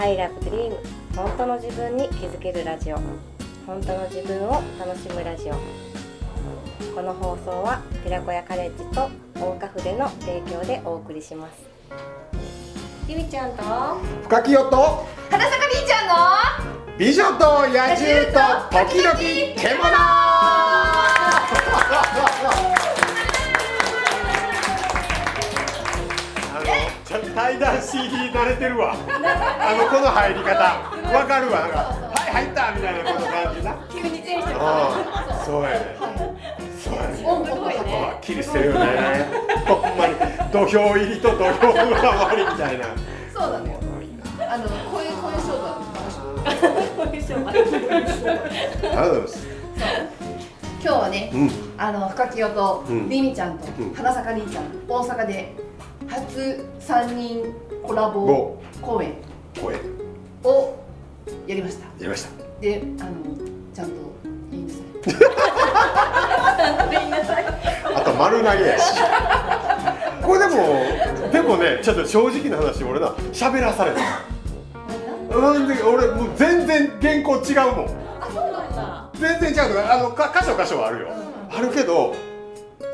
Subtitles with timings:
[0.00, 0.72] I love dream.
[1.16, 2.96] 本当の自分に気づけるラジオ。
[3.66, 5.54] 本当の自分を楽しむラジオ。
[6.94, 11.54] この放送は寺子屋カレッジと大岡筆の提供でお送りします。
[13.08, 13.62] りみちゃんと
[14.22, 16.14] 深きよと花坂りんちゃんの
[16.96, 18.38] 美女と野獣と
[18.70, 19.18] 時々
[19.56, 19.82] 獣
[27.38, 28.96] 対談 CD 慣れてるわ。
[28.96, 28.96] あ
[29.78, 30.50] のこの入り方。
[30.50, 31.60] わかるわ。
[31.60, 33.78] なんかはい入ったみたいなこの感じな。
[33.94, 35.94] 急にテンションうんそうやね。
[36.82, 37.22] そうやね。
[37.24, 39.30] 音楽がはっきりしてるよね。
[39.68, 40.18] ほんまに。
[40.50, 42.86] 土俵入りと土俵裏回りみたいな。
[43.32, 43.78] そうなのよ
[44.50, 45.78] あのこういうこういう勝負は
[46.96, 49.46] こういう勝負ありがとうございます。
[50.82, 51.50] 今日はね、うん。
[51.78, 53.08] あの深木よとうん。
[53.08, 53.94] りみちゃんとうん。
[53.94, 55.67] 花坂りんちゃん大阪で
[56.08, 59.12] 初三人コラボお公演。
[60.44, 60.76] を
[61.46, 61.86] やりました。
[62.00, 62.30] りました。
[62.60, 63.10] であの
[63.74, 63.94] ちゃんと
[64.50, 64.66] 言い
[67.10, 67.44] なさい。
[67.94, 69.00] あと丸投げやし。
[70.22, 74.00] これでもでもねちょっと正直な話俺な喋らされた。
[75.36, 77.86] うんで俺もう全然原稿違うもん。
[78.20, 79.10] あそうなんだ。
[79.14, 81.08] 全然違うのあのか箇所箇所はあるよ。
[81.50, 82.14] あるけど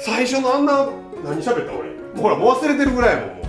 [0.01, 0.89] 最初のあんな
[1.25, 1.73] 何喋った？
[1.73, 1.84] 俺
[2.17, 3.45] ほらもう忘れてるぐらいやもんも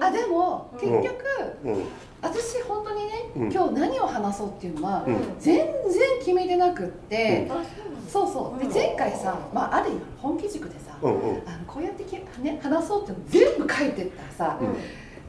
[0.00, 1.24] あでも結局、
[1.64, 1.84] ううん。
[2.20, 3.52] 私本当にね、うん。
[3.52, 5.16] 今日何を話そうっていうのは、うん。
[5.38, 8.60] 全然決めてなくって、うそうそう。
[8.60, 11.48] で前回さ、まあ、ある意味本気軸でさ、うんうん。
[11.48, 14.76] あのこうやってき、ね、話そうっていうの全部書いてったらさ、うん。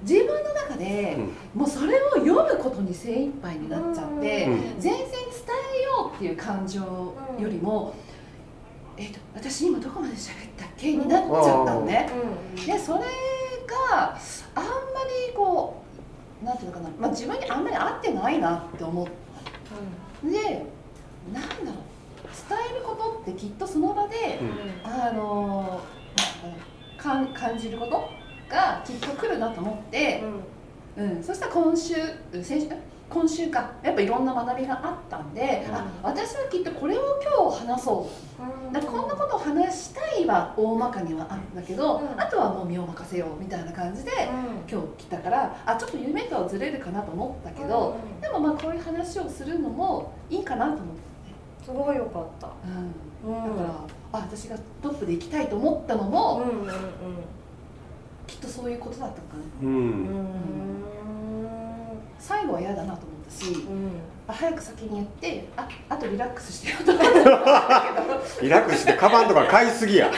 [0.01, 1.17] 自分の中で、
[1.53, 4.79] もうそれを読むことに精一杯になっちゃって、うん。
[4.79, 5.07] 全然伝
[5.79, 7.93] えようっていう感情よりも、
[8.99, 10.91] えっと私今どこまで喋ったっけ？
[10.91, 12.09] になっちゃったのね。
[12.55, 13.05] でそれ
[13.89, 14.17] が
[14.55, 14.69] あんま
[15.29, 15.81] りこ
[16.41, 20.29] うなんていうのかな、まあ、自分にあんまり合ってないなって思った。
[20.29, 20.65] で
[21.33, 21.73] なんだろう。
[22.49, 24.39] 伝えることってきっとその場で、
[24.83, 25.81] あの
[26.97, 28.09] かん感じること
[28.49, 30.23] がきっと来るなと思って、
[30.97, 31.95] うん、そしたら今週
[32.43, 32.67] 先週
[33.09, 33.71] 今週か。
[33.81, 35.75] やっぱいろんな学びがあったんで、うん。
[35.75, 38.07] あ私はきっとこれを今日話そ
[38.71, 42.21] うだこんなことを話したいは大まかにはあるんだけど、うん。
[42.21, 44.11] あとはもう身を任せようみたいな感じで
[44.71, 52.49] 今日来たからあちょっと夢とはずれるかなと思ったけど、でもまあこういう話をするのもいいかなと思って、すごい良かった。
[53.25, 53.69] うん、だから
[54.13, 56.69] あ私がトップで行きたいと思ったのも、うんうん
[58.27, 59.43] きっとそういうことだったのかな。
[59.63, 60.83] ううんん
[62.19, 63.91] 最後は嫌だなと思ったしうん。
[64.27, 67.83] あ早く先に言ってああとリラックスしてよと思った
[68.41, 70.11] リラックスしてカバンとか買いすぎや。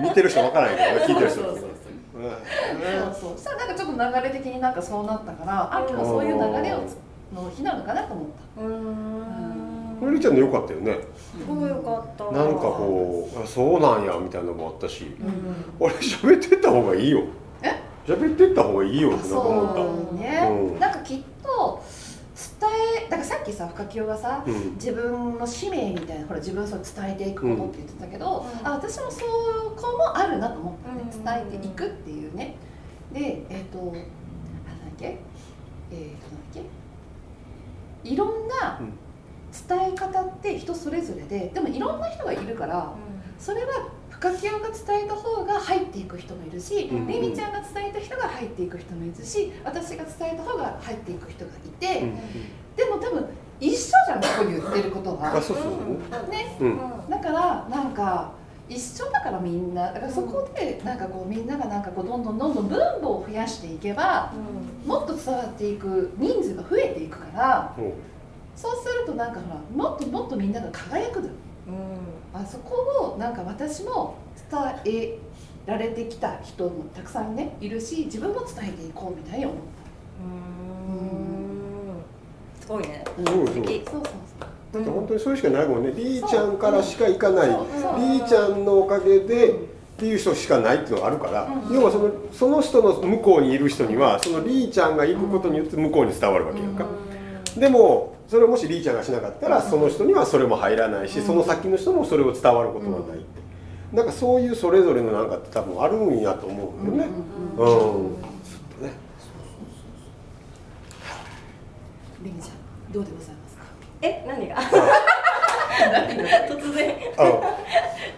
[0.00, 1.40] 見てる人わからないけど聞いてる人。
[1.40, 1.70] うんそうそうそう
[3.20, 3.32] そう。
[3.36, 6.96] そしたらなんかちょっと流れ的になんかそうなったからあ今日はそういう流れをつ
[7.34, 8.62] の日なのかなと思った。
[8.62, 8.64] う
[9.98, 10.98] これりちゃんの良かったよね。
[11.16, 12.24] すごい良かった。
[12.30, 15.04] なんかこうあそうなんやみたいなのもあったし。
[15.20, 17.20] うん俺喋ってった方がいいよ。
[17.20, 17.24] え
[18.06, 20.16] 喋ってった方がいいよそう。
[20.16, 20.80] ね、うん。
[20.80, 21.82] なんかきっと
[22.60, 22.70] 伝
[23.06, 24.74] えだからさっきさ深清がさうん。
[24.74, 28.66] 自分の使命みたいなほら自分をそう伝えていくことって言ってたけど、うん。
[28.66, 29.24] あ私もそ
[29.76, 31.24] こもあるなと思ったね、うん。
[31.24, 32.56] 伝えていくっていうね。
[33.12, 34.02] でえっ、とあなんだっ
[34.98, 35.06] け？
[35.06, 36.64] えっ、となんだっ
[38.04, 38.10] け？
[38.10, 38.92] いろんなうん。
[39.68, 42.90] 伝え方って人それぞれででもいろんな人がいるから
[43.38, 43.88] それは
[44.22, 52.16] 深清が伝えた方が入っていく人もいるし、うんレミちゃんが伝えた人が入っていく人もいるし私が伝えた方が入っていく人がいて、うん
[52.76, 53.26] でも多分
[53.60, 55.36] 一緒じゃんここに言ってることは。
[55.36, 56.56] あそうそうね。
[56.58, 56.78] うん。
[57.10, 58.32] だからなんか
[58.68, 64.32] 一緒だからみんなだからそこでなんかこうみんながなんかこうどんどんどんどん分母を増やしていけば
[64.86, 67.80] もっと伝わっていく人数が増えていくからう。
[67.82, 67.92] ん
[68.56, 69.60] そうするとなんかほら
[69.90, 71.32] もっともっとみんなが輝くのよ
[72.34, 74.16] あそこをなんか私も
[74.50, 75.18] 伝え
[75.66, 79.56] られてきた人もたくさんねいるし自分も伝えていこうみたいに思っ
[82.60, 83.04] すごいね。
[83.16, 83.62] すごいすごい。
[83.62, 84.12] 素敵たそうそう。
[84.72, 85.92] だって本当にそれしかないもんね。
[85.96, 87.50] りーちゃんからしか行かない。
[87.50, 87.66] そう。
[87.80, 87.98] そう。
[87.98, 89.54] りーちゃんのおかげでっ
[89.98, 91.74] ていう人しかないっていうのがあるから、うん。
[91.74, 96.86] 要はそのその人の向こうにいる人にはそのリーちゃんが行くことによって向こうに伝わるわけやんか、
[97.56, 103.26] でもそれをもしリーちゃんがしなかったらその人にはそれも入らないし、その先の人もそれを伝わることはないって、
[103.92, 107.06] なんかそういうそれぞれのなんかって多分あるんやと思うよね。
[107.58, 108.92] うん、ずっとね。
[112.22, 113.64] リミちゃんどうでございますか？
[114.00, 114.56] え何が？
[116.48, 116.94] 突然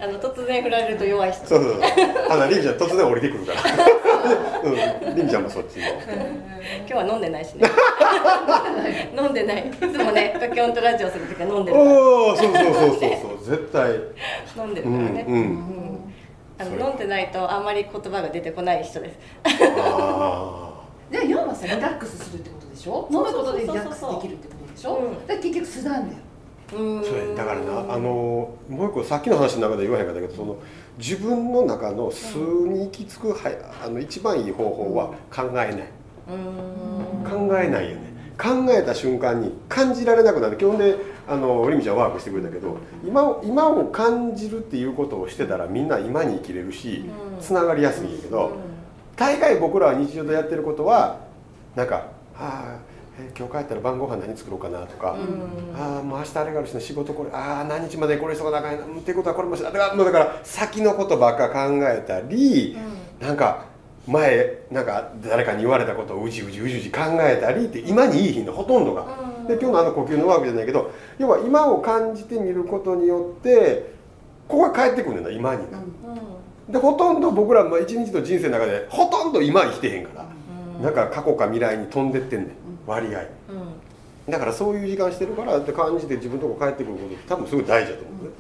[0.05, 1.47] ああの突然振られると弱い人。
[1.47, 1.83] そうそうそう。
[2.31, 3.61] あのリミちゃん突然降りてくるから。
[5.09, 5.17] うん。
[5.17, 5.85] リミちゃんもそっちの。
[5.87, 7.69] 今日は飲んでないしね。
[9.17, 9.67] 飲んでない。
[9.69, 11.91] いつもねカキオンとラジオする時は飲んでるから。
[11.91, 13.45] おおそうそうそうそうそう。
[13.45, 13.91] 絶対。
[14.57, 16.15] 飲んでるうんからね、うんうん。
[16.59, 19.19] あの飲んでないとあんまり言葉が出てこない人です。
[19.79, 20.73] あ
[21.11, 23.07] で要はさリラックスするってことでしょ？
[23.11, 26.19] 飲むことでリラックスできるってことでしょ、うんだから結局素なんだよ。
[26.19, 26.34] うんあ
[26.71, 30.57] そうやだからなあのもう一個さっきの話の中で言わへんかったけどその
[30.99, 33.37] 自分の中の数に行き着くは
[33.85, 35.75] あの一番いい方法は考えない。
[36.29, 37.49] うん。
[37.49, 38.15] 考えないよね。
[38.39, 40.57] 考えた瞬間に感じられなくなる。
[40.57, 40.97] 基本で
[41.27, 47.41] あのリミちゃんワークしてくれたけど今を今を感じるっていうことをしてたらみんな今に生きれるしうん。
[47.41, 48.57] つながりやすいんやけど
[49.17, 51.21] 大概僕らは日常でやってることは
[51.75, 52.07] なんか
[52.39, 62.77] 「ああえ今日帰ったら晩ご飯何作ろうかな」とかうんああもう明日あれがあるしね仕事これああ何日までこれ急がなあかんやなうんっていうことはこれもしなだからもうだから先のことばっか考えたり
[63.21, 63.65] なんか
[64.07, 69.07] 前なんか誰かに言われたことをうじうじうじうじ考えたりって今にいい日のほとんどが
[69.49, 73.95] で今日のあの呼吸のワークじゃないけど要は今を感じてみることによって
[74.49, 75.71] ここが返ってくるんだよな今に。
[75.71, 75.79] な
[76.69, 80.25] でほとんど僕らも一日の人生の中でほとんど今生きてへんから。
[80.83, 80.95] なん。
[80.95, 82.49] か過去か未来に飛んでってんねん
[82.87, 83.21] 割合。
[84.29, 88.31] だからそういう時間してるからって感じて自分のとこ帰ってくることって多分すごい大事だと思うね。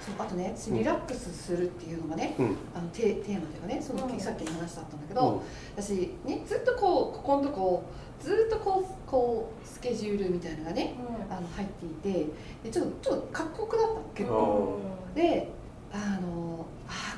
[0.00, 2.56] そうあとね私リラックスするっていうのがね、うん。
[2.74, 4.20] あのテテーマというかねその、うん。
[4.20, 5.14] さっきの話だったんだけうん。
[5.16, 5.42] ど、
[5.76, 7.82] 私ねずっとこうここのとこ
[8.20, 10.94] ずっとこうこうスケジュールみたいなのがね
[11.28, 12.26] あの入っていて
[12.62, 14.78] でちょっとちょっと過酷だったの結構。
[15.14, 15.48] で
[15.92, 16.66] あの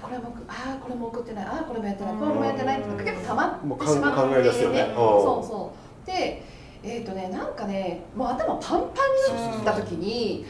[0.02, 1.44] あーこれもあーこれも送ってない。
[1.44, 2.14] あーこれもやってない。
[2.14, 2.80] これもやってない。
[2.80, 4.84] って結構たまもうってしまって考え出すよねう。
[4.92, 5.72] んそうそ
[6.04, 6.06] う。
[6.06, 6.42] で
[6.82, 9.02] えっ、とねなんかねもう頭パンパ
[9.34, 10.46] ンになった時に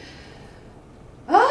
[1.27, 1.41] あ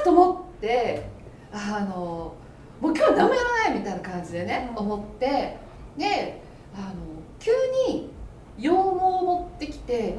[0.00, 1.06] あと思って
[1.52, 2.34] あの
[2.80, 4.84] もう今日は何もやらないみたいな感じでね、うん。
[4.84, 5.56] 思って
[5.96, 6.40] で
[6.76, 6.94] あの
[7.38, 7.50] 急
[7.88, 8.10] に
[8.58, 10.16] 羊毛を持ってきて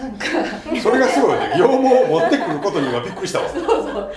[0.00, 0.26] なんか
[0.80, 1.50] それがすごいね。
[1.54, 3.48] 羊毛を持ってくることにはびっくりしたわ。
[3.48, 4.12] そうそう。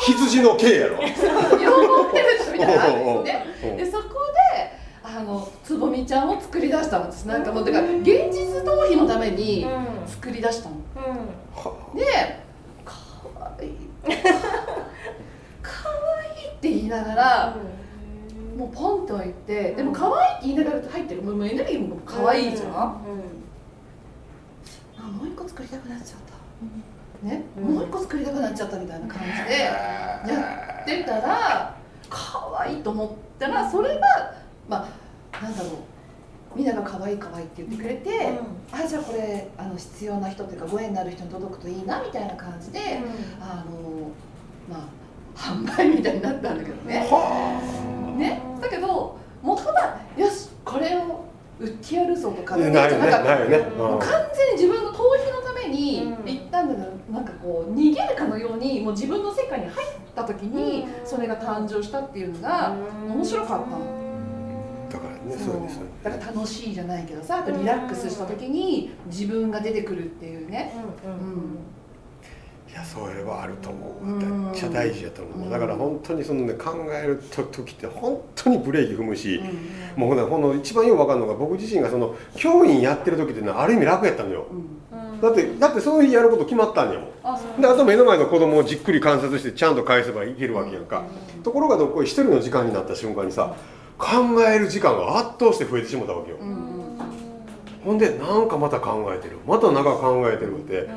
[0.00, 0.96] 羊の毛やろ。
[0.96, 3.66] 羊毛ってる人みたいなのあるんですよねう。
[3.74, 4.72] んでそこで
[5.04, 7.26] あのつぼみちゃんを作り出したんです。
[7.26, 9.66] なんかもうだから現実逃避のために
[10.06, 10.76] 作り出したの。
[11.54, 11.72] は。
[11.94, 12.04] で
[12.84, 12.94] 「か
[13.38, 13.70] わいい」
[15.62, 17.56] かわいいって言いながら
[18.56, 21.22] もうポンと置いてでも可愛いって言いながら入ってる。
[21.22, 22.84] もうもうエネルギーも可愛いじゃん、あ
[25.02, 26.34] もう一個作りたくなっちゃった
[27.22, 27.74] ね、うん。
[27.74, 31.76] もう一個作りたくなっちゃったみたいな感じでやってたら
[32.10, 34.00] 可愛いと思ったらそれが
[34.68, 34.88] ま
[35.32, 35.72] あなんだろう
[36.54, 38.38] みんなが可愛い可愛いって言ってくれて、
[38.70, 43.00] あじゃあこれあの必要な人っていうかご縁になる人に届くといいなみたいな感じで、
[43.40, 44.10] あの
[44.68, 44.86] ま
[45.34, 47.08] あ販売みたいになったんだけどね。
[47.10, 48.42] はね。
[48.60, 51.24] だけど元はよしこれを
[51.58, 53.24] 売ってやるぞとかじゃなかった。
[53.46, 53.56] ね。
[53.56, 53.78] うん。
[53.78, 54.92] もう完全に自分の
[55.72, 56.24] にうん。
[56.24, 61.06] 行ったんだけど、なんかこう逃げるかのようにもう自分の世界に入った時にうん。
[61.06, 62.74] それが誕生したっていうのが
[63.08, 64.02] 面白かったの。
[64.92, 70.74] だからねそそううですよだから楽しいじゃないけどさあとリラックスした時に自分が出てくるっていうね、
[72.72, 74.44] いやそれはあると思ううん。
[74.46, 75.38] めっちゃ大事やと思う。
[75.44, 75.50] うん。
[75.50, 84.46] だから本当にそのね考える時って本当にブレーキ踏むし、うんもうほなほんの一番よく分かるのが僕自身がその教員やってる時っていうのはある意味楽やったのよ。
[84.50, 85.20] うん。
[85.20, 87.08] だってだってそういうやること決まったんやも
[87.58, 87.60] ん。
[87.60, 91.02] であと目の前の子供をじっくり観察してちゃんと返せばいけるわけやんか、
[91.44, 93.54] ところがどっこい一人の時間になった瞬間にさ
[93.98, 94.08] 考
[94.48, 96.48] える時間が圧倒して増えてしまったわけよ、うん。
[96.48, 96.82] うん
[97.84, 99.38] ほんでなんかまた考えてる。
[99.44, 100.88] またなんか考えてるって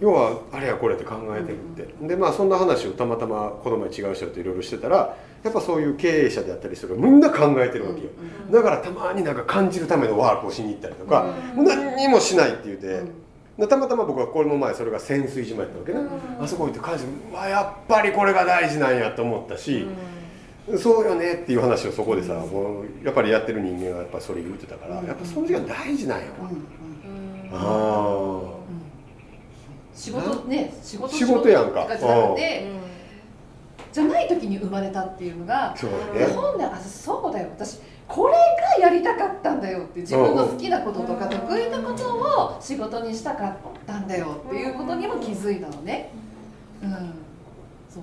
[0.00, 8.08] 要はあれやこれって考えてるって、でまあそんな話をたまたまこの前違う人といろいろしてたらやっぱそういう経営者であったりするみんな考えてるわけよ、
[8.50, 13.02] だからたまになんか感じるためのワークをしに行ったりとか、もう何にもしないって言って、
[13.58, 16.00] でたまたま僕はこれの前それが潜水島やったわけね、
[16.40, 19.86] あそこ行って感じわやっぱりこれが大事なんやと思ったし、
[20.78, 26.50] そうよねっていう話をそこでさ、もうやっぱりやってる人間がやっぱそれ言ってたから、やっぱその時間大事なんやわ、
[27.52, 28.55] ああ
[29.96, 31.86] 仕事ね仕事仕事やんか。
[31.86, 32.70] とじゃなくて
[33.92, 36.26] じゃない時に生まれたっていうのがそうね。
[36.26, 37.48] 本であそうだよ。
[37.56, 38.34] 私これ
[38.80, 46.10] がやりたかったんだよって自分の好きなこととか得意なことを仕事にしたかったんだよっていうことにも気づいたのね。
[46.82, 46.90] うん。
[46.92, 47.00] そう
[47.88, 48.02] そう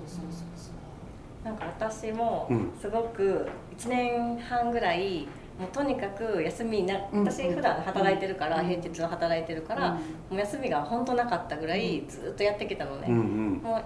[0.56, 0.70] そ
[1.42, 1.46] う。
[1.46, 2.72] なんか私もうん。
[2.78, 3.48] すごく
[3.78, 8.68] 1年半ぐらいもうとにかく休みなうん私普段働いてるから、うん。
[8.68, 10.00] 平日は働いてるから、も
[10.32, 13.52] う休みが本当なかったぐらいずっとやってきたのね、うんうん。
[13.62, 13.84] もう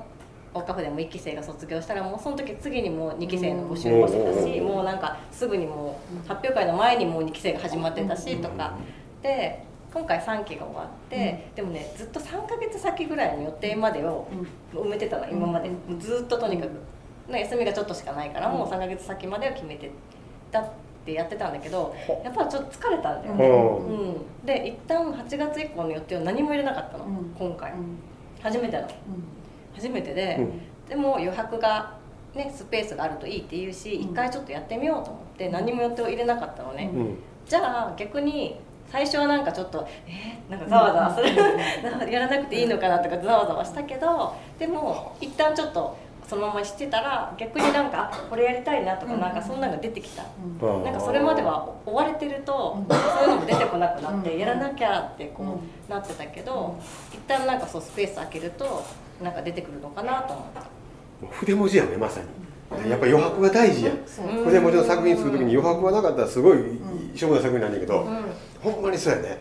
[0.55, 4.67] 大カフでも1期生が卒業したらもうその時次にもう2期生の募集もしてたし、うん。
[4.67, 8.75] もうなんかすぐにもう発表会の前にもう2期生が始まってたしとか、
[9.23, 14.27] で今回3期が終わって、でもねずっと3ヶ月先ぐらいの予定までを
[14.73, 16.01] 埋めてたの今まで、うん。
[16.01, 19.91] ずっととにかく、ね休みがちょっとしかないからもう3ヶ月先までを決めて
[20.51, 24.45] たってやってたんだけどやっぱちょっと疲れたんだよね、ほう。
[24.45, 27.35] ん、で一旦8月以降の予定を何も入れなかったの、うん。
[27.38, 27.73] 今回。
[27.73, 27.99] うん。
[28.41, 28.88] 初めての。
[29.75, 30.61] 初めてで、うん。
[30.88, 31.99] でも余白が
[32.35, 34.11] ねスペースがあるといいって言うしうん。
[34.11, 37.19] 一、回ちょっとやってみようと思って何も予定を入れなかったのね、うん。
[37.47, 38.57] じゃあ逆に
[38.91, 41.29] 最初はなんかちょっとえー、なんかざわざわする、
[42.11, 45.97] やらなくていいのかなとかざわざわしたけどでも一旦ちょっと
[46.28, 49.20] そのまましてたら逆になんかあこれやりたいなとかうん。
[49.20, 50.25] なんかそんなのが出てきた、
[50.62, 50.85] うん。
[50.85, 52.87] なんかそれまでは追われてるとうん。
[52.88, 54.38] そういうのも出てこなくなってうん。
[54.38, 55.52] やらなきゃってこうん。
[55.52, 55.56] う
[55.88, 56.76] なってたけど
[57.12, 58.85] 一旦なんかそうスペース空けると
[59.23, 60.58] なんか出てくるのかなと思って。
[61.25, 62.90] もう筆文字やねまさに。
[62.90, 63.92] やっぱ余白が大事や。
[64.06, 64.26] そう。
[64.26, 67.12] うん筆文字の作品作る時に余白がなかったらすごいん。
[67.16, 68.06] しょうもない作品なんだけど、う
[68.62, 69.38] ほんまにそうやね、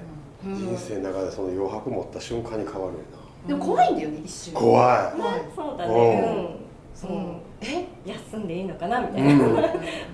[0.48, 0.56] ん。
[0.56, 3.00] 人生の中でその余白持った瞬間に変わるよ
[3.48, 4.54] でも怖いんだよね一瞬。
[4.54, 5.20] な怖い。
[5.20, 5.94] ねそうだうん。
[5.94, 6.67] ね、うん
[7.06, 7.12] う。
[7.12, 9.02] ん、え休んでいいのかな？
[9.02, 9.58] みたいな、うん。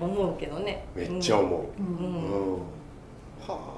[0.10, 0.84] 思うけどね。
[0.94, 1.86] めっちゃ思う、ううん。
[1.86, 2.58] んうん。
[3.40, 3.74] は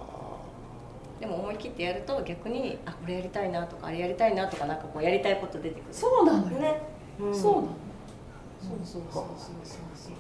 [1.21, 5.83] でも思い切ってやると逆にあこれやりたいなとかあれやりたいなとかなんかこうやりたいこと出てくる。
[5.93, 6.59] そうなのよ。
[6.59, 6.83] ね、
[7.21, 7.35] うん。
[7.35, 7.67] そうなの。
[8.61, 9.25] そうそうそうそう。
[9.65, 10.13] そうそう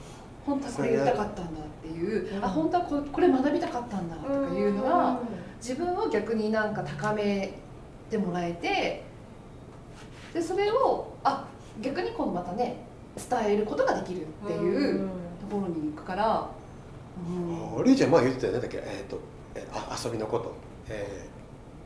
[0.46, 5.18] 本当はこれやりたかったんだっていう、うんあ本当はこれこれ学びたかったんだとかいうのが、
[5.58, 7.54] 自分を逆になんか高め
[8.08, 9.02] てもらえて
[10.32, 11.48] でそれをあ
[11.80, 12.76] 逆に今度またね
[13.16, 15.08] 伝えることができるっていう
[15.40, 16.48] ところに行くから、
[17.28, 17.80] うん。
[17.80, 18.78] ありーちゃん前言ってたよなんだっけ？
[18.78, 19.18] えっ、と
[19.54, 20.54] えあ遊びのこと。
[20.88, 21.26] え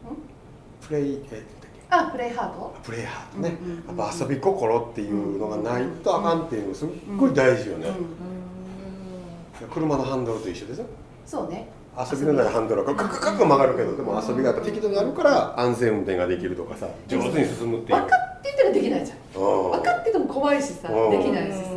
[0.05, 1.39] ー、プレイえー、なんだっ
[1.75, 1.81] け？
[1.91, 2.75] あプレイハート？
[2.83, 7.95] プレイハートね、うんうんうんやっぱ遊び心っていうのがないとあかんっていうのすっごい大事よね、うん
[9.71, 10.87] 車のハンドルと一緒ですよ
[11.27, 11.69] そうね。
[12.11, 18.01] 遊びのないハンドルがカクカク曲がるけどでも遊びがやっぱ適度にあるから安全運転ができるとかさ上手に進むっていう。
[18.01, 19.19] 分かっててもできないじゃん。
[19.43, 19.71] うん。
[19.73, 19.80] 分か
[20.33, 21.11] 怖いしさうん。
[21.11, 21.71] できないしさ。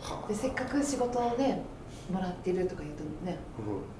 [0.00, 1.62] はでせっかく仕事をね
[2.10, 3.36] もらってるとか言うとね。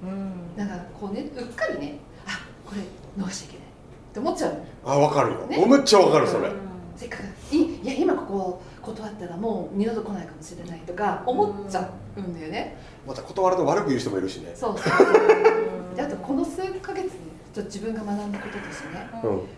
[0.03, 0.09] うん。
[0.09, 2.81] うんなんかこうねうっかりねあこれ
[3.23, 3.67] 逃しちゃいけない
[4.09, 5.65] って思っちゃうあ分かるよ、ね。
[5.65, 6.51] めっちゃ分かるそれ、
[6.95, 7.23] せっかく
[7.55, 14.51] いいや今ここ断ったらもう二度と来ないかもしれないとか思っちゃうんだよね、また断ると悪く言う人もいるしね。
[14.55, 15.07] そうそう
[15.95, 17.09] であとこの数ヶ月ね
[17.53, 19.09] ちょっと自分が学んだこととしてね。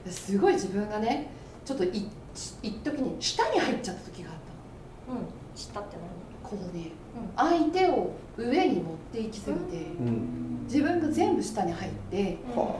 [0.06, 0.12] うん。
[0.12, 1.30] すごい自分がね
[1.65, 2.08] ちょっとい
[2.63, 4.36] 一時に下に入っちゃった時があっ
[5.08, 5.20] たの。
[5.20, 5.25] うん。
[5.56, 5.98] したって
[6.44, 6.91] こうね、
[7.36, 10.63] 相手を上に持っていきすぎて、うん。
[10.65, 12.75] 自分が全部下に入って、何は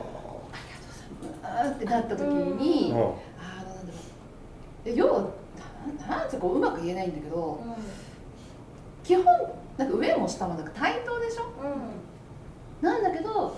[0.52, 0.58] あ。
[0.60, 4.00] りがとうございますってなった時に、あ、あのなんだろ
[4.84, 4.86] う。
[4.86, 5.30] で要は
[6.00, 7.64] ななんてこううまく言えないんだけど
[9.04, 9.26] 基本
[9.78, 11.44] なんか上も下もなんか対等でしょ？
[12.82, 13.56] なんだけど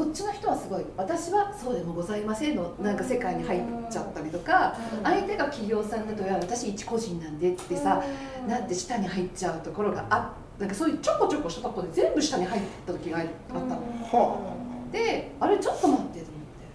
[0.00, 8.02] こっちの人はすごい私はそうでもございませんのなんか世界に入っちゃったりとか相手が企業さんだといや私一個人なんでってさ
[8.48, 13.60] なって下に入っちゃうところがあなんかそういうちょこちょこしたところで全部下に入った時があったの。
[13.68, 14.56] は
[14.90, 16.66] であれちょっと待ってと思って。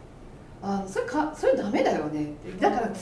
[0.62, 2.52] あのそれかそれダメだよねって。
[2.62, 2.96] だから伝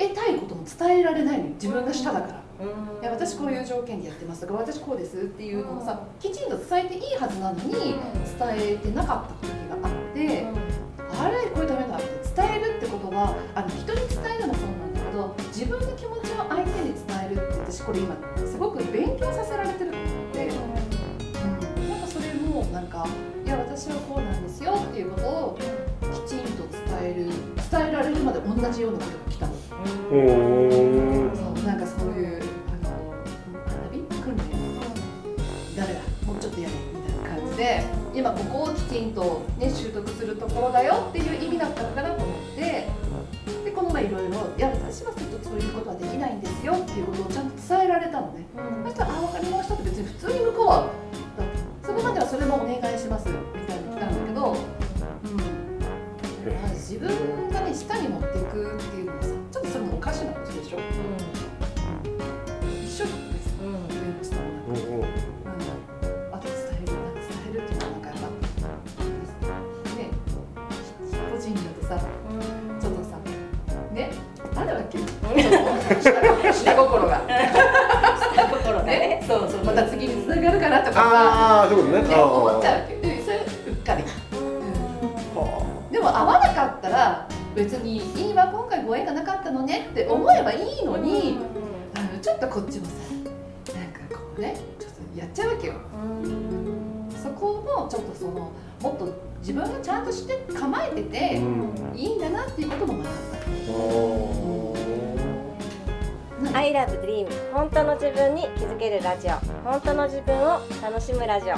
[0.00, 1.50] えたいことも伝えられないのよ。
[1.54, 2.43] 自分が下だから。
[2.60, 7.96] いや私こういう条件でやってますとか私こうですっていうのをさきちんと伝えていいはずなのに伝
[8.74, 10.46] えてなかった時があって
[11.18, 11.50] あれ？
[11.50, 20.52] これダメだって伝えるってことはあの人に伝えるのもそうなんだけど自分の気持ちを相手に伝えるって私これ今すごく勉強させられてると思って、う
[21.80, 23.06] ん、なんかそれもなんか
[23.44, 25.58] いや私はこうなんですよっていうことを
[26.24, 27.26] きちんと伝える
[27.70, 31.13] 伝えられるまで同じようなことが来たの。
[37.56, 42.88] たいな感じで今ここをきちんと、ね、習得するところだよっていう意味だったのかなと思って
[43.64, 48.44] でこの前いろいろ「いや私はちょっとそういうことはできないんですよ」っていうことをちゃんと伝えられたのね。
[48.84, 50.88] そしたら「あ分かりました」って別に普通に向こうは
[51.82, 53.34] それまではそれもお願いしますみ
[53.66, 54.56] たいに来たんだけど、
[55.24, 55.36] うん、
[56.54, 57.08] まあ自分
[57.50, 58.33] がね下に持って
[76.52, 77.22] 下心が。
[78.34, 78.98] 下心がね。
[78.98, 80.92] ねそうそうまた次につながるかなとか。
[80.92, 82.14] さああそういうことね。
[82.14, 83.40] 思っちゃうわけでそれう
[83.72, 84.02] っかり。
[84.02, 84.08] は
[85.90, 91.38] でも会わなかったら別にいいわ今回ご縁がなかったのねって思えばいいのに、
[91.94, 92.92] あのちょっとこっちもさ
[93.78, 95.74] なんかこうねちょっとやっちゃうわけよ。
[97.22, 98.50] そこもちょっとその
[98.80, 99.08] もっと
[99.40, 101.96] 自分がちゃんとして構えてあてうん。
[101.96, 104.73] いいんだなっていうことも学んだ
[106.54, 109.32] I love dream 本当の自分に気づけるラジオ。
[109.68, 111.56] 本当の自分を楽しむラジオ。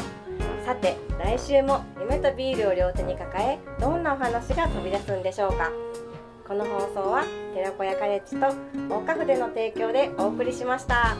[0.64, 5.70] さて来週も夢とビールを両手に抱えどんなお話が飛び出すんでしょうか。
[6.48, 7.24] この放送は
[7.54, 8.46] 寺子屋カレッジと
[8.94, 11.16] 大花筆の提供でお送りしました。